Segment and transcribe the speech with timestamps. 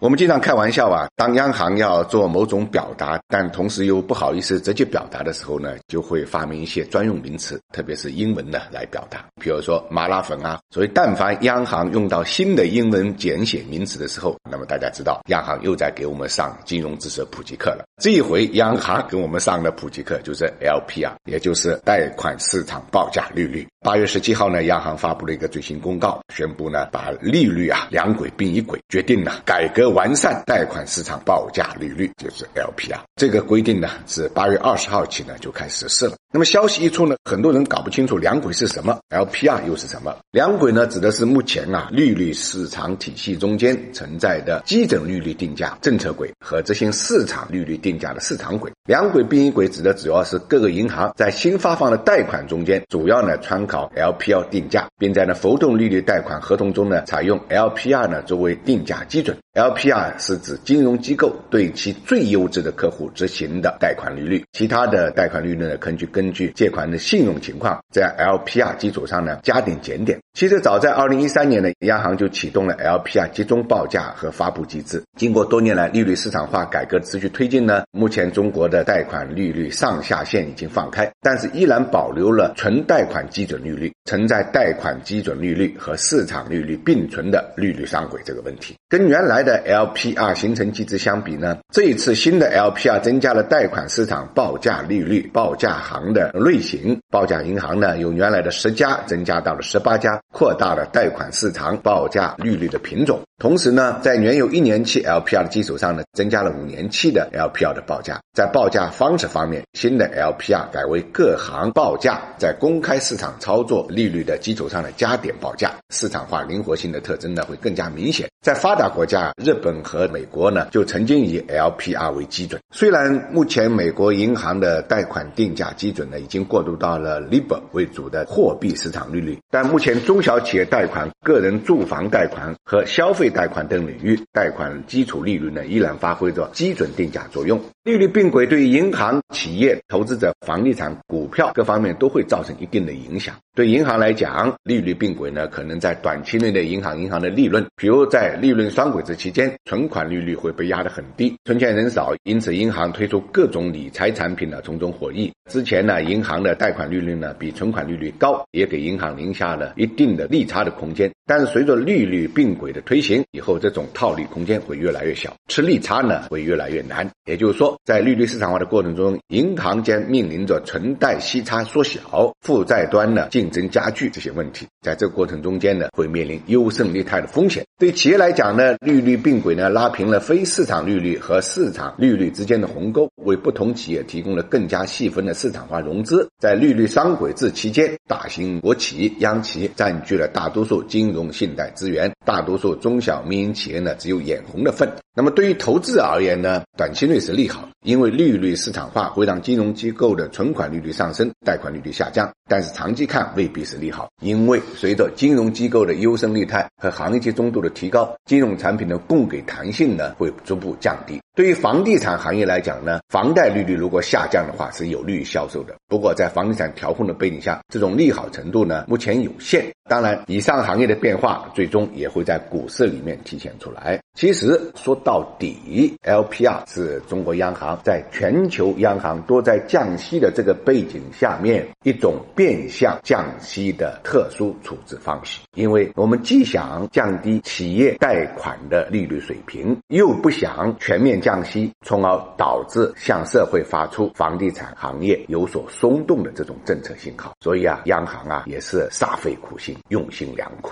[0.00, 9.26] 我们经常开玩笑啊，当央行要做某种表达，但同时又不好意思直接表达的时候呢，就会发明一些专用名词，特别是英文的来表达。
[9.42, 17.84] 比如说麻辣粉啊，所以但凡央行用到新的英文简写名词的时候，那么大家知道，央行又在给我们上金融知识普及课了。
[18.00, 23.66] 这一回央行给我们上的普及课就是 LPR，也就是贷款市场报价利率。
[23.80, 29.87] 八月十七号呢，央行发布了一个最新公告，宣布呢把利率啊两轨并一轨，决定了改革。
[29.88, 36.17] 完善贷款市场报价利率就是 LPR，这个规定呢是八月二十号起呢就开始实施了。
[36.30, 40.14] 那么消息一出呢，很多人搞不清楚两轨是什么，LPR 又是什么？
[40.30, 48.70] 两轨呢指的是目前啊利率市场体系中间存在的基准利率定价政策轨和执行市场利率定价的市场轨。
[48.84, 59.34] 两轨并一轨指的主要是各个银行在新发放的贷款中间，主要呢参考 LPR 定价，并在呢浮动利率贷款合同中呢采用 LPR 呢作为定价基准。
[59.54, 70.18] LPR 是指金融机构对其最优质的客户执行的贷款利率，其他的贷款利率呢，根据根据借款的信用情况，在 LPR 基础上呢加点减点。
[70.34, 75.00] 其实早在二零一三年呢，央行就启动了 LPR 集中报价和发布机制。
[75.16, 88.74] 经过多年来利率市场化改革持续推进呢，目前中国的贷款利率上下限已经放开，但是依然保留了纯贷款基准利率，存在贷款基准利率和市场利率并存的利率上轨这个问题。
[88.88, 100.18] 跟原来的 LPR 形成机制相比呢，这一次新的 LPR 增加了贷款市场报价利率报价行的类型，报价银行呢由原来的十家增加到了十八家。
[100.32, 108.20] 扩大了贷款市场报价利率的品种，同时呢，在原有一年期 LPR 的基础上呢，增加了五年期的 LPR 的报价。
[108.34, 118.28] 在报价方式方面，新的 LPR 改为各行报价，在公开市场操作利率的基础上的加点报价，市场化灵活性的特征呢会更加明显。
[118.44, 122.60] 在发达国家，日本和美国呢，就曾经以 LPR 为基准。
[122.74, 137.60] 虽然目前美国银行的贷款定价基准呢，已经过渡到了 LIBOR 为主的货币市场利率，但目前中小企业贷款、个人住房贷款和消费贷款等领域，贷款基础利率呢依然发挥着基准定价作用。
[137.84, 143.34] 利率并轨对银行、企业、投资者、房地产、股票各方面都会造成一定的影响。
[143.58, 155.32] 对银行来讲，利率并轨呢，可能在短期内的银行银行的利润，比如在利润双轨制期间，存款利率会被压得很低，存钱人少，因此银行推出各种理财产品呢，从中获益。
[155.50, 161.10] 之前呢，银行的贷款利率呢比存款利率高，也给银行留下了一定的利差的空间。
[161.26, 167.10] 但是随着利率并轨的推行，以后这种套利空间会越来越小，吃利差呢会越来越难。
[167.26, 167.76] 也就是说。
[167.84, 174.66] 在利率市场化的过程中，银行将面临着存贷息差缩小、负债端呢进竞争加剧这些问题。
[174.82, 177.64] 在这个过程中间呢，会面临优胜劣汰的风险。
[177.78, 186.28] 对企业来讲呢，利率并轨呢拉平了非市场利率和市场利率之间的鸿沟，为不同企业提供了更加细分的市场化融资。
[186.38, 194.88] 在利率双轨制期间，大型国企、央企占据了大多数金融信贷资源，大多数中小民营企业呢只有眼红的份。
[195.18, 197.68] 那么对于投资而言呢，短期内是利好。
[197.84, 204.08] 因为利率市场化会让金融机构的存款利率上升，贷款利率下降，但是长期看未必是利好。
[204.20, 211.20] 因为随着金融机构的优胜劣汰和行业集中度的提高，金融产品的供给弹性呢会逐步降低。
[211.34, 215.74] 对于房地产行业来讲呢，房贷利率如果下降的话，是有利于销售的。
[215.88, 219.66] 不过在房地产调控的背景下，这种利好程度呢目前有限。
[219.88, 223.98] 当然，以上行业的变化最终也会在股市里面体现出来。
[224.14, 235.40] 其实说到底，LPR 是中国央行在全球央行都在降息的这个背景下面一种变相降息的特殊处置方式。
[235.54, 241.38] 因为我们既想降低企业贷款的利率水平，又不想全面降。
[241.38, 247.32] 息，从而导致向社会发出房地产行业有所松动的这种政策信号。
[247.40, 250.70] 所以啊，央行啊也是煞费苦心，用心良苦。